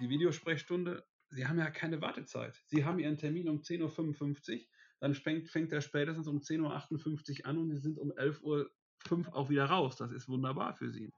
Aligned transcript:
die 0.00 0.08
Videosprechstunde, 0.08 1.06
Sie 1.28 1.46
haben 1.46 1.58
ja 1.58 1.70
keine 1.70 2.00
Wartezeit. 2.00 2.60
Sie 2.66 2.84
haben 2.84 2.98
Ihren 2.98 3.18
Termin 3.18 3.48
um 3.48 3.60
10.55 3.60 4.54
Uhr, 4.54 4.66
dann 4.98 5.14
fängt, 5.14 5.48
fängt 5.48 5.72
er 5.72 5.80
spätestens 5.80 6.26
um 6.26 6.38
10.58 6.38 7.40
Uhr 7.40 7.46
an 7.46 7.58
und 7.58 7.70
Sie 7.70 7.76
sind 7.76 7.98
um 7.98 8.10
11.05 8.12 8.42
Uhr 8.42 9.36
auch 9.36 9.50
wieder 9.50 9.66
raus. 9.66 9.96
Das 9.96 10.10
ist 10.10 10.28
wunderbar 10.28 10.74
für 10.74 10.90
Sie. 10.90 11.12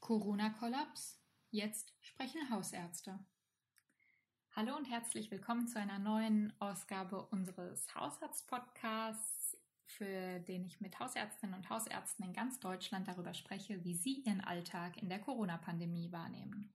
Corona-Kollaps. 0.00 1.20
Jetzt 1.50 1.94
sprechen 2.00 2.50
Hausärzte. 2.50 3.18
Hallo 4.56 4.76
und 4.76 4.84
herzlich 4.84 5.30
willkommen 5.30 5.66
zu 5.66 5.80
einer 5.80 5.98
neuen 5.98 6.52
Ausgabe 6.60 7.26
unseres 7.26 7.92
Hausarzt-Podcasts, 7.94 9.43
für 9.86 10.40
den 10.40 10.64
ich 10.64 10.80
mit 10.80 10.98
Hausärztinnen 10.98 11.54
und 11.54 11.70
Hausärzten 11.70 12.24
in 12.24 12.32
ganz 12.32 12.60
Deutschland 12.60 13.08
darüber 13.08 13.34
spreche, 13.34 13.84
wie 13.84 13.94
sie 13.94 14.22
ihren 14.24 14.40
Alltag 14.40 14.96
in 15.00 15.08
der 15.08 15.20
Corona-Pandemie 15.20 16.10
wahrnehmen. 16.12 16.72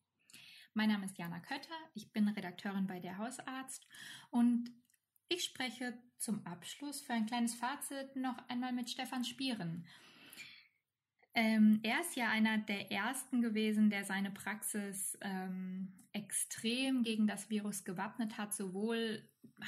Mein 0.74 0.90
Name 0.90 1.06
ist 1.06 1.18
Jana 1.18 1.40
Kötter, 1.40 1.76
ich 1.96 2.12
bin 2.12 2.28
Redakteurin 2.28 2.88
bei 2.88 3.00
der 3.00 3.18
Hausarzt 3.18 3.88
und 4.30 4.72
ich 5.28 5.44
spreche 5.44 5.98
zum 6.18 6.46
Abschluss 6.46 7.02
für 7.02 7.14
ein 7.14 7.26
kleines 7.26 7.56
Fazit 7.56 8.16
noch 8.16 8.38
einmal 8.50 8.74
mit 8.74 8.90
Stefan 8.90 9.24
Spieren. 9.24 9.86
Ähm, 11.34 11.80
er 11.84 12.02
ist 12.02 12.16
ja 12.16 12.30
einer 12.30 12.58
der 12.58 12.92
ersten 12.92 13.42
gewesen, 13.42 13.90
der 13.90 14.04
seine 14.04 14.32
Praxis 14.32 15.18
ähm, 15.22 15.94
extrem 16.12 17.04
gegen 17.04 17.28
das 17.28 17.50
Virus 17.50 17.84
gewappnet 17.84 18.38
hat, 18.38 18.54
sowohl 18.54 19.22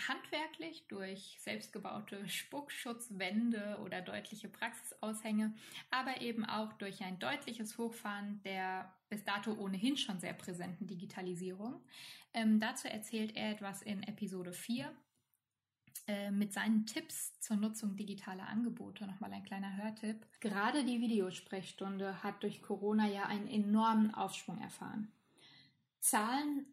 handwerklich 0.07 0.85
durch 0.87 1.37
selbstgebaute 1.39 2.27
Spuckschutzwände 2.27 3.77
oder 3.83 4.01
deutliche 4.01 4.47
Praxisaushänge, 4.47 5.53
aber 5.89 6.21
eben 6.21 6.45
auch 6.45 6.73
durch 6.73 7.03
ein 7.03 7.19
deutliches 7.19 7.77
Hochfahren 7.77 8.41
der 8.43 8.91
bis 9.09 9.23
dato 9.23 9.53
ohnehin 9.53 9.97
schon 9.97 10.19
sehr 10.19 10.33
präsenten 10.33 10.87
Digitalisierung. 10.87 11.81
Ähm, 12.33 12.59
dazu 12.59 12.87
erzählt 12.87 13.35
er 13.35 13.51
etwas 13.51 13.81
in 13.81 14.03
Episode 14.03 14.53
4 14.53 14.85
äh, 14.85 14.89
mit 16.31 16.51
seinen 16.51 16.85
Tipps 16.85 17.39
zur 17.39 17.55
Nutzung 17.55 17.95
digitaler 17.95 18.47
Angebote. 18.47 19.07
Nochmal 19.07 19.31
ein 19.31 19.43
kleiner 19.43 19.77
Hörtipp. 19.77 20.25
Gerade 20.39 20.83
die 20.83 20.99
Videosprechstunde 20.99 22.21
hat 22.23 22.43
durch 22.43 22.61
Corona 22.61 23.07
ja 23.07 23.27
einen 23.27 23.47
enormen 23.47 24.13
Aufschwung 24.13 24.59
erfahren. 24.59 25.11
Zahlen 25.99 26.65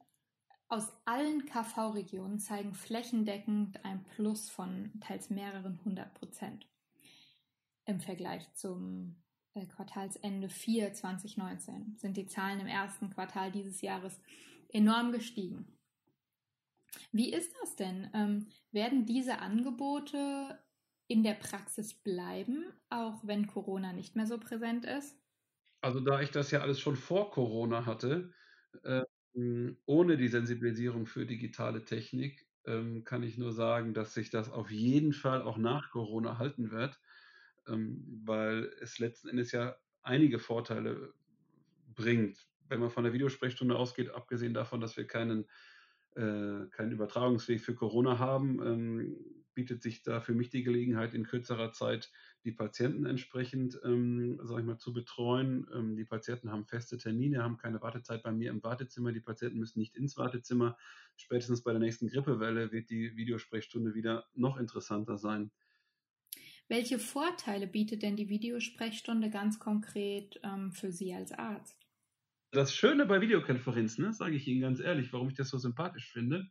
aus 0.69 0.93
allen 1.05 1.47
KV-Regionen 1.47 2.39
zeigen 2.39 2.75
flächendeckend 2.75 3.85
ein 3.85 4.05
Plus 4.05 4.51
von 4.51 4.93
teils 5.01 5.31
mehreren 5.31 5.81
hundert 5.85 6.13
Prozent 6.15 6.67
im 7.87 8.01
Vergleich 8.01 8.53
zum 8.55 9.17
äh, 9.55 9.65
Quartalsende 9.67 10.51
4 10.51 10.93
2019 10.93 11.97
sind 11.97 12.17
die 12.19 12.27
Zahlen 12.27 12.61
im 12.61 12.67
ersten 12.67 13.09
Quartal 13.11 13.51
dieses 13.51 13.81
Jahres 13.81 14.21
enorm 14.69 15.11
gestiegen. 15.11 15.67
Wie 17.13 17.33
ist 17.33 17.55
das 17.61 17.77
denn? 17.77 18.11
Werden 18.79 19.07
diese 19.07 19.41
Angebote 19.41 20.57
in 21.09 21.25
der 21.25 21.34
Praxis 21.34 21.95
bleiben, 21.95 22.73
auch 22.91 23.27
wenn 23.27 23.48
Corona 23.48 23.93
nicht 23.93 24.15
mehr 24.15 24.29
so 24.29 24.39
präsent 24.39 24.84
ist? 24.84 25.19
Also 25.81 25.98
da 25.98 26.21
ich 26.21 26.31
das 26.31 26.53
ja 26.53 26.61
alles 26.61 26.79
schon 26.79 26.95
vor 26.95 27.33
Corona 27.33 27.87
hatte, 27.87 28.33
äh, 28.84 29.03
ohne 29.84 30.17
die 30.17 30.29
Sensibilisierung 30.29 31.06
für 31.06 31.27
digitale 31.27 31.84
Technik, 31.84 32.47
ähm, 32.67 33.03
kann 33.03 33.25
ich 33.25 33.37
nur 33.37 33.51
sagen, 33.53 33.95
dass 33.95 34.15
sich 34.15 34.31
das 34.31 34.49
auf 34.49 34.71
jeden 34.71 35.12
Fall 35.12 35.43
auch 35.43 35.59
nach 35.59 35.91
Corona 35.91 36.39
halten 36.39 36.71
wird, 36.71 37.01
ähm, 37.67 38.23
weil 38.25 38.71
es 38.81 39.01
letzten 39.01 39.29
Endes 39.29 39.51
ja 39.51 39.75
einige 40.03 40.39
Vorteile 40.39 41.15
bringt. 41.84 42.47
Wenn 42.69 42.78
man 42.78 42.91
von 42.91 43.03
der 43.03 43.12
Videosprechstunde 43.12 43.77
ausgeht, 43.77 44.10
abgesehen 44.10 44.55
davon, 44.55 44.81
dass 44.81 44.97
wir 44.97 45.09
keinen 45.09 45.45
äh, 45.45 45.47
keinen 46.19 46.93
Übertragungsweg 46.93 47.61
für 47.61 47.75
Corona 47.75 48.19
haben, 48.19 48.61
ähm, 48.65 49.17
bietet 49.59 49.83
sich 49.83 50.05
da 50.05 50.21
für 50.21 50.34
mich 50.34 50.51
die 50.51 50.62
Gelegenheit, 50.62 51.15
in 51.15 51.25
kürzerer 51.25 51.73
Zeit 51.73 52.12
die 52.45 52.53
Patienten 52.53 53.06
entsprechend, 53.06 53.77
ähm, 53.84 54.39
sag 54.45 54.61
ich 54.61 54.65
mal, 54.65 54.78
zu 54.78 54.93
betreuen. 54.93 55.67
Ähm, 55.75 55.97
die 55.97 56.05
Patienten 56.05 56.53
haben 56.53 56.65
feste 56.65 56.97
Termine, 56.97 57.43
haben 57.43 57.57
keine 57.57 57.83
Wartezeit 57.83 58.23
bei 58.23 58.31
mir 58.31 58.51
im 58.51 58.62
Wartezimmer. 58.62 59.11
Die 59.11 59.21
Patienten 59.21 59.59
müssen 59.59 59.81
nicht 59.81 59.97
ins 59.97 60.17
Wartezimmer. 60.17 60.77
Spätestens 61.17 61.65
bei 61.65 61.73
der 61.73 61.81
nächsten 61.81 62.07
Grippewelle 62.07 62.71
wird 62.71 62.89
die 62.89 63.17
Videosprechstunde 63.17 63.95
wieder 63.95 64.28
noch 64.33 64.59
interessanter 64.59 65.19
sein. 65.19 65.51
Welche 66.69 67.01
Vorteile 67.01 67.67
bietet 67.67 68.03
denn 68.03 68.15
die 68.15 68.28
Videosprechstunde 68.28 69.28
ganz 69.28 69.59
konkret 69.59 70.39
ähm, 70.45 70.71
für 70.71 70.93
Sie 70.93 71.12
als 71.12 71.33
Arzt? 71.33 71.88
Das 72.50 72.75
Schöne 72.75 73.04
bei 73.04 73.20
Videokonferenzen, 73.20 74.04
ne, 74.04 74.12
sage 74.12 74.36
ich 74.36 74.47
Ihnen 74.47 74.62
ganz 74.62 74.81
ehrlich, 74.81 75.12
warum 75.12 75.28
ich 75.28 75.34
das 75.34 75.50
so 75.50 75.59
sympathisch 75.59 76.10
finde, 76.10 76.48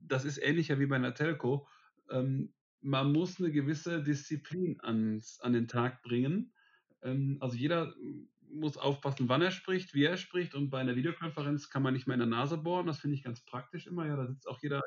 das 0.00 0.24
ist 0.24 0.38
ähnlicher 0.38 0.80
wie 0.80 0.86
bei 0.86 0.96
einer 0.96 1.14
Telco. 1.14 1.68
Ähm, 2.10 2.52
man 2.80 3.12
muss 3.12 3.38
eine 3.38 3.52
gewisse 3.52 4.02
Disziplin 4.02 4.80
ans, 4.80 5.40
an 5.40 5.52
den 5.52 5.68
Tag 5.68 6.02
bringen. 6.02 6.52
Ähm, 7.02 7.38
also 7.40 7.56
jeder 7.56 7.94
muss 8.50 8.76
aufpassen, 8.76 9.28
wann 9.28 9.40
er 9.40 9.50
spricht, 9.50 9.94
wie 9.94 10.04
er 10.04 10.16
spricht. 10.16 10.54
Und 10.54 10.70
bei 10.70 10.80
einer 10.80 10.96
Videokonferenz 10.96 11.70
kann 11.70 11.82
man 11.82 11.94
nicht 11.94 12.06
mehr 12.06 12.14
in 12.14 12.20
der 12.20 12.28
Nase 12.28 12.58
bohren. 12.58 12.86
Das 12.86 12.98
finde 12.98 13.16
ich 13.16 13.22
ganz 13.22 13.40
praktisch 13.44 13.86
immer. 13.86 14.06
Ja, 14.06 14.16
da 14.16 14.26
sitzt 14.26 14.48
auch 14.48 14.60
jeder 14.60 14.82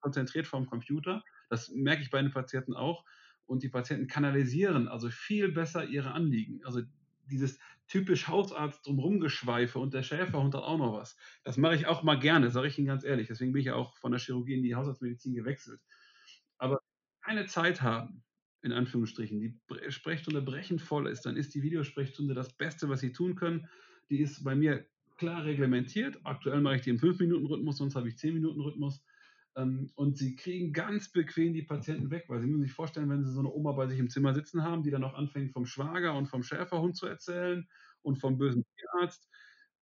konzentriert 0.00 0.46
vorm 0.46 0.66
Computer. 0.66 1.24
Das 1.48 1.70
merke 1.70 2.02
ich 2.02 2.10
bei 2.10 2.20
den 2.20 2.30
Patienten 2.30 2.74
auch. 2.74 3.04
Und 3.46 3.62
die 3.62 3.70
Patienten 3.70 4.06
kanalisieren 4.06 4.88
also 4.88 5.08
viel 5.08 5.50
besser 5.50 5.86
ihre 5.86 6.12
Anliegen. 6.12 6.60
Also 6.64 6.82
dieses 7.30 7.58
typisch 7.86 8.28
Hausarzt 8.28 8.86
drumherum 8.86 9.20
geschweife 9.20 9.78
und 9.78 9.94
der 9.94 10.02
Schäferhund 10.02 10.54
hat 10.54 10.62
auch 10.62 10.78
noch 10.78 10.92
was. 10.92 11.16
Das 11.44 11.56
mache 11.56 11.74
ich 11.74 11.86
auch 11.86 12.02
mal 12.02 12.18
gerne, 12.18 12.50
sage 12.50 12.68
ich 12.68 12.78
Ihnen 12.78 12.86
ganz 12.86 13.04
ehrlich. 13.04 13.28
Deswegen 13.28 13.52
bin 13.52 13.62
ich 13.62 13.70
auch 13.70 13.96
von 13.96 14.12
der 14.12 14.20
Chirurgie 14.20 14.54
in 14.54 14.62
die 14.62 14.74
Hausarztmedizin 14.74 15.34
gewechselt. 15.34 15.80
Aber 16.58 16.80
keine 17.22 17.46
Zeit 17.46 17.82
haben, 17.82 18.22
in 18.62 18.72
Anführungsstrichen, 18.72 19.40
die 19.40 19.58
Sprechstunde 19.88 20.42
brechend 20.42 20.82
voll 20.82 21.08
ist, 21.08 21.22
dann 21.22 21.36
ist 21.36 21.54
die 21.54 21.62
Videosprechstunde 21.62 22.34
das 22.34 22.56
Beste, 22.56 22.88
was 22.88 23.00
Sie 23.00 23.12
tun 23.12 23.36
können. 23.36 23.68
Die 24.10 24.20
ist 24.20 24.42
bei 24.44 24.54
mir 24.54 24.86
klar 25.16 25.44
reglementiert. 25.44 26.18
Aktuell 26.24 26.60
mache 26.60 26.76
ich 26.76 26.82
die 26.82 26.90
im 26.90 26.98
5-Minuten-Rhythmus, 26.98 27.78
sonst 27.78 27.94
habe 27.94 28.08
ich 28.08 28.16
10-Minuten-Rhythmus. 28.16 29.02
Ähm, 29.58 29.90
und 29.96 30.16
sie 30.16 30.36
kriegen 30.36 30.72
ganz 30.72 31.10
bequem 31.10 31.52
die 31.52 31.62
Patienten 31.62 32.10
weg, 32.10 32.26
weil 32.28 32.40
sie 32.40 32.46
müssen 32.46 32.62
sich 32.62 32.72
vorstellen, 32.72 33.10
wenn 33.10 33.24
sie 33.24 33.32
so 33.32 33.40
eine 33.40 33.52
Oma 33.52 33.72
bei 33.72 33.88
sich 33.88 33.98
im 33.98 34.08
Zimmer 34.08 34.32
sitzen 34.32 34.62
haben, 34.62 34.84
die 34.84 34.90
dann 34.90 35.00
noch 35.00 35.14
anfängt 35.14 35.52
vom 35.52 35.66
Schwager 35.66 36.14
und 36.14 36.28
vom 36.28 36.44
Schäferhund 36.44 36.96
zu 36.96 37.06
erzählen 37.06 37.68
und 38.02 38.20
vom 38.20 38.38
bösen 38.38 38.64
Tierarzt, 38.76 39.28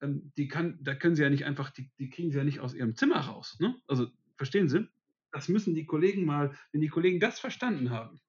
ähm, 0.01 0.33
die 0.39 0.49
kann, 0.49 0.79
da 0.83 0.95
können 0.95 1.15
sie 1.15 1.23
ja 1.23 1.31
nicht 1.31 1.45
einfach, 1.45 1.71
die, 1.71 1.91
die 1.99 2.09
kriegen 2.09 2.31
sie 2.31 2.39
ja 2.39 2.45
nicht 2.45 2.61
aus 2.61 2.73
ihrem 2.73 2.97
Zimmer 2.97 3.21
raus. 3.21 3.59
Ne? 3.61 3.77
Also 3.87 4.09
verstehen 4.37 4.69
Sie? 4.69 4.89
Das 5.31 5.49
müssen 5.49 5.75
die 5.75 5.85
Kollegen 5.85 6.25
mal, 6.25 6.57
wenn 6.73 6.81
die 6.81 6.89
Kollegen 6.89 7.21
das 7.21 7.39
verstanden 7.39 7.91
haben, 7.91 8.21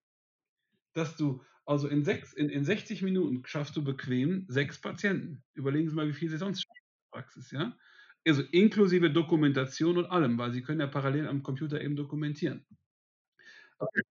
dass 0.94 1.16
du 1.16 1.42
also 1.66 1.88
in, 1.88 2.04
sechs, 2.04 2.34
in, 2.34 2.50
in 2.50 2.66
60 2.66 3.02
Minuten 3.04 3.44
schaffst 3.46 3.76
du 3.78 3.84
bequem 3.84 4.46
sechs 4.50 4.80
Patienten. 4.80 5.44
Überlegen 5.54 5.90
Sie 5.90 5.96
mal, 5.96 6.08
wie 6.08 6.14
viel 6.14 6.30
Sie 6.30 6.38
sonst 6.38 6.64
schaffen 6.64 6.76
in 6.76 7.12
der 7.12 7.18
Praxis, 7.22 7.52
ja? 7.52 7.78
Also 8.28 8.44
inklusive 8.52 9.10
Dokumentation 9.10 9.98
und 9.98 10.06
allem, 10.06 10.38
weil 10.38 10.52
Sie 10.52 10.62
können 10.62 10.82
ja 10.82 10.88
parallel 10.88 11.28
am 11.28 11.44
Computer 11.44 11.82
eben 11.82 11.96
dokumentieren. 11.96 12.66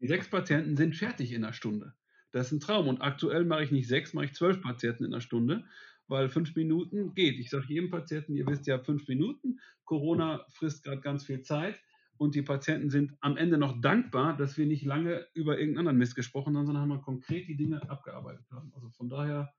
Die 0.00 0.06
sechs 0.06 0.28
Patienten 0.28 0.76
sind 0.76 0.96
fertig 0.96 1.32
in 1.32 1.44
einer 1.44 1.52
Stunde. 1.52 1.94
Das 2.32 2.46
ist 2.46 2.52
ein 2.52 2.60
Traum. 2.60 2.88
Und 2.88 3.00
aktuell 3.00 3.44
mache 3.44 3.64
ich 3.64 3.72
nicht 3.72 3.88
sechs, 3.88 4.14
mache 4.14 4.26
ich 4.26 4.34
zwölf 4.34 4.60
Patienten 4.60 5.04
in 5.04 5.12
einer 5.12 5.20
Stunde, 5.20 5.64
weil 6.06 6.28
fünf 6.28 6.54
Minuten 6.54 7.14
geht. 7.14 7.38
Ich 7.38 7.50
sage 7.50 7.66
jedem 7.68 7.90
Patienten, 7.90 8.36
ihr 8.36 8.46
wisst 8.46 8.66
ja, 8.66 8.78
fünf 8.78 9.08
Minuten. 9.08 9.58
Corona 9.84 10.46
frisst 10.50 10.84
gerade 10.84 11.00
ganz 11.00 11.24
viel 11.24 11.42
Zeit. 11.42 11.80
Und 12.18 12.34
die 12.34 12.42
Patienten 12.42 12.88
sind 12.88 13.12
am 13.20 13.36
Ende 13.36 13.58
noch 13.58 13.80
dankbar, 13.80 14.36
dass 14.36 14.56
wir 14.56 14.66
nicht 14.66 14.84
lange 14.84 15.26
über 15.34 15.58
irgendeinen 15.58 15.88
anderen 15.88 15.98
Mist 15.98 16.14
gesprochen 16.14 16.56
haben, 16.56 16.64
sondern 16.64 16.82
haben 16.82 16.90
wir 16.90 17.02
konkret 17.02 17.46
die 17.48 17.56
Dinge 17.56 17.88
abgearbeitet 17.90 18.46
haben. 18.50 18.72
Also 18.74 18.88
von 18.90 19.08
daher 19.10 19.52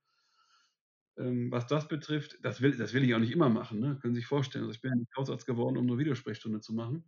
ähm, 1.18 1.50
was 1.50 1.66
das 1.66 1.88
betrifft, 1.88 2.38
das 2.42 2.60
will, 2.60 2.76
das 2.76 2.94
will 2.94 3.04
ich 3.04 3.14
auch 3.14 3.18
nicht 3.18 3.32
immer 3.32 3.48
machen. 3.48 3.80
Ne? 3.80 3.98
Können 4.00 4.14
Sie 4.14 4.20
sich 4.20 4.26
vorstellen. 4.26 4.64
Also 4.64 4.74
ich 4.74 4.80
bin 4.80 4.92
ja 4.92 4.96
nicht 4.96 5.16
Hausarzt 5.16 5.46
geworden, 5.46 5.76
um 5.76 5.86
nur 5.86 5.98
Videosprechstunde 5.98 6.60
zu 6.60 6.72
machen. 6.72 7.04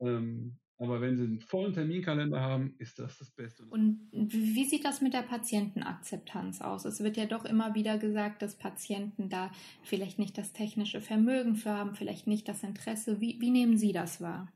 Ähm, 0.00 0.58
aber 0.80 1.00
wenn 1.00 1.16
Sie 1.16 1.24
einen 1.24 1.40
vollen 1.40 1.72
Terminkalender 1.72 2.40
haben, 2.40 2.76
ist 2.78 3.00
das 3.00 3.18
das 3.18 3.32
Beste. 3.32 3.64
Und 3.64 4.08
wie 4.12 4.64
sieht 4.64 4.84
das 4.84 5.00
mit 5.00 5.12
der 5.12 5.22
Patientenakzeptanz 5.22 6.60
aus? 6.60 6.84
Es 6.84 7.02
wird 7.02 7.16
ja 7.16 7.26
doch 7.26 7.44
immer 7.44 7.74
wieder 7.74 7.98
gesagt, 7.98 8.42
dass 8.42 8.56
Patienten 8.56 9.28
da 9.28 9.50
vielleicht 9.82 10.20
nicht 10.20 10.38
das 10.38 10.52
technische 10.52 11.00
Vermögen 11.00 11.56
für 11.56 11.70
haben, 11.70 11.96
vielleicht 11.96 12.28
nicht 12.28 12.46
das 12.46 12.62
Interesse. 12.62 13.20
Wie, 13.20 13.40
wie 13.40 13.50
nehmen 13.50 13.76
Sie 13.76 13.92
das 13.92 14.20
wahr? 14.20 14.52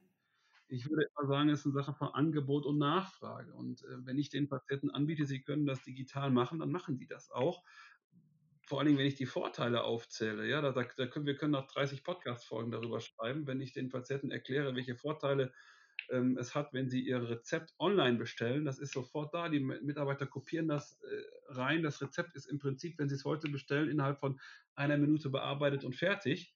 Ich 0.68 0.88
würde 0.88 1.06
immer 1.16 1.28
sagen, 1.28 1.48
es 1.50 1.60
ist 1.60 1.66
eine 1.66 1.74
Sache 1.74 1.92
von 1.92 2.08
Angebot 2.08 2.66
und 2.66 2.78
Nachfrage. 2.78 3.52
Und 3.52 3.82
äh, 3.82 4.06
wenn 4.06 4.16
ich 4.16 4.30
den 4.30 4.48
Patienten 4.48 4.90
anbiete, 4.90 5.26
sie 5.26 5.42
können 5.42 5.66
das 5.66 5.82
digital 5.82 6.30
machen, 6.30 6.60
dann 6.60 6.70
machen 6.70 6.96
die 6.96 7.06
das 7.06 7.30
auch 7.32 7.62
vor 8.72 8.78
allen 8.78 8.86
Dingen, 8.86 8.98
wenn 8.98 9.06
ich 9.06 9.16
die 9.16 9.26
Vorteile 9.26 9.84
aufzähle, 9.84 10.48
ja, 10.48 10.62
da, 10.62 10.72
da 10.72 11.06
können 11.06 11.26
wir 11.26 11.36
können 11.36 11.52
noch 11.52 11.66
30 11.66 12.02
Podcast-Folgen 12.02 12.70
darüber 12.70 13.00
schreiben, 13.00 13.46
wenn 13.46 13.60
ich 13.60 13.74
den 13.74 13.90
Patienten 13.90 14.30
erkläre, 14.30 14.74
welche 14.74 14.96
Vorteile 14.96 15.52
ähm, 16.08 16.38
es 16.38 16.54
hat, 16.54 16.72
wenn 16.72 16.88
Sie 16.88 17.02
Ihr 17.02 17.28
Rezept 17.28 17.74
online 17.78 18.16
bestellen. 18.16 18.64
Das 18.64 18.78
ist 18.78 18.94
sofort 18.94 19.34
da. 19.34 19.50
Die 19.50 19.60
Mitarbeiter 19.60 20.24
kopieren 20.26 20.68
das 20.68 20.98
äh, 21.02 21.52
rein. 21.52 21.82
Das 21.82 22.00
Rezept 22.00 22.34
ist 22.34 22.46
im 22.46 22.58
Prinzip, 22.58 22.98
wenn 22.98 23.10
Sie 23.10 23.14
es 23.14 23.26
heute 23.26 23.50
bestellen, 23.50 23.90
innerhalb 23.90 24.20
von 24.20 24.40
einer 24.74 24.96
Minute 24.96 25.28
bearbeitet 25.28 25.84
und 25.84 25.94
fertig. 25.94 26.54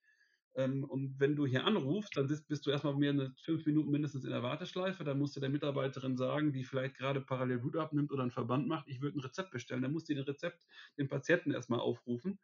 Ähm, 0.56 0.84
und 0.84 1.20
wenn 1.20 1.36
du 1.36 1.46
hier 1.46 1.64
anrufst, 1.64 2.16
dann 2.16 2.28
bist, 2.28 2.66
du 2.66 2.70
erstmal 2.70 2.94
mehr 2.94 3.10
eine 3.10 3.34
fünf 3.42 3.66
Minuten 3.66 3.90
mindestens 3.90 4.24
in 4.24 4.30
der 4.30 4.42
Warteschleife. 4.42 5.04
Da 5.04 5.14
musst 5.14 5.36
du 5.36 5.40
der 5.40 5.50
Mitarbeiterin 5.50 6.16
sagen, 6.16 6.52
die 6.52 6.64
vielleicht 6.64 6.96
gerade 6.96 7.20
parallel 7.20 7.58
Blut 7.58 7.76
abnimmt 7.76 8.10
oder 8.10 8.22
einen 8.22 8.30
Verband 8.30 8.66
macht, 8.66 8.88
ich 8.88 9.02
würde 9.02 9.18
ein 9.18 9.20
Rezept 9.20 9.50
bestellen. 9.50 9.82
Dann 9.82 9.92
musst 9.92 10.08
du 10.08 10.14
den 10.14 10.24
Rezept 10.24 10.66
den 10.98 11.08
Patienten 11.08 11.52
erstmal 11.52 11.80
aufrufen. 11.80 12.38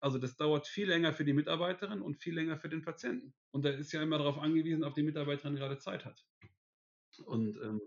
Also 0.00 0.18
das 0.18 0.36
dauert 0.36 0.66
viel 0.66 0.88
länger 0.88 1.12
für 1.12 1.24
die 1.24 1.32
Mitarbeiterin 1.32 2.02
und 2.02 2.16
viel 2.16 2.34
länger 2.34 2.58
für 2.58 2.68
den 2.68 2.82
Patienten. 2.82 3.32
Und 3.52 3.64
der 3.64 3.78
ist 3.78 3.92
ja 3.92 4.02
immer 4.02 4.18
darauf 4.18 4.38
angewiesen, 4.38 4.82
ob 4.82 4.94
die 4.94 5.04
Mitarbeiterin 5.04 5.54
gerade 5.54 5.78
Zeit 5.78 6.04
hat. 6.04 6.26
Und 7.24 7.56
ähm, 7.62 7.80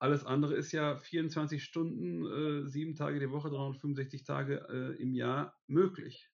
alles 0.00 0.24
andere 0.24 0.54
ist 0.54 0.72
ja 0.72 0.98
24 0.98 1.62
Stunden, 1.62 2.26
äh, 2.26 2.66
sieben 2.66 2.96
Tage 2.96 3.20
die 3.20 3.30
Woche, 3.30 3.50
365 3.50 4.24
Tage 4.24 4.66
äh, 4.68 5.00
im 5.00 5.14
Jahr 5.14 5.56
möglich. 5.68 6.33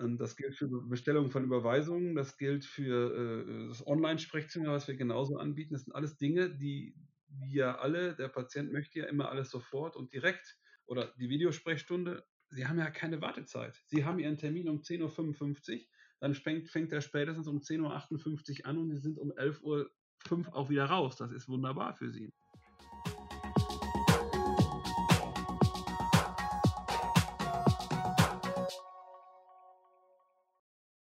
Ähm, 0.00 0.18
das 0.18 0.36
gilt 0.36 0.56
für 0.56 0.68
Bestellungen 0.68 1.30
von 1.30 1.44
Überweisungen, 1.44 2.14
das 2.14 2.36
gilt 2.36 2.64
für 2.64 3.46
äh, 3.46 3.68
das 3.68 3.86
Online-Sprechzimmer, 3.86 4.72
was 4.72 4.88
wir 4.88 4.96
genauso 4.96 5.36
anbieten. 5.36 5.74
Das 5.74 5.84
sind 5.84 5.94
alles 5.94 6.16
Dinge, 6.16 6.50
die 6.50 6.94
wir 7.28 7.80
alle, 7.80 8.14
der 8.14 8.28
Patient 8.28 8.72
möchte 8.72 9.00
ja 9.00 9.06
immer 9.06 9.28
alles 9.28 9.50
sofort 9.50 9.96
und 9.96 10.12
direkt. 10.12 10.56
Oder 10.86 11.12
die 11.18 11.28
Videosprechstunde, 11.28 12.24
Sie 12.50 12.66
haben 12.66 12.78
ja 12.78 12.90
keine 12.90 13.20
Wartezeit. 13.20 13.82
Sie 13.86 14.04
haben 14.04 14.18
Ihren 14.18 14.38
Termin 14.38 14.68
um 14.68 14.80
10.55 14.80 15.74
Uhr, 15.74 15.80
dann 16.20 16.34
fängt, 16.34 16.68
fängt 16.68 16.92
er 16.92 17.00
spätestens 17.00 17.48
um 17.48 17.58
10.58 17.58 18.60
Uhr 18.60 18.66
an 18.66 18.78
und 18.78 18.90
Sie 18.90 18.98
sind 18.98 19.18
um 19.18 19.32
11.05 19.32 19.62
Uhr 19.62 19.90
auch 20.52 20.70
wieder 20.70 20.84
raus. 20.84 21.16
Das 21.16 21.32
ist 21.32 21.48
wunderbar 21.48 21.94
für 21.94 22.10
Sie. 22.10 22.32